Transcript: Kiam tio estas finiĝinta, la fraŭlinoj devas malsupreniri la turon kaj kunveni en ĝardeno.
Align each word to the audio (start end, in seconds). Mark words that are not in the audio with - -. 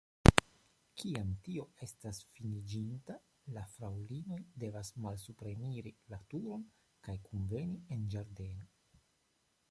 Kiam 0.99 1.27
tio 1.47 1.65
estas 1.87 2.21
finiĝinta, 2.37 3.17
la 3.57 3.65
fraŭlinoj 3.73 4.39
devas 4.63 4.89
malsupreniri 5.07 5.91
la 6.13 6.19
turon 6.33 6.63
kaj 7.09 7.15
kunveni 7.29 7.77
en 7.97 8.09
ĝardeno. 8.15 8.71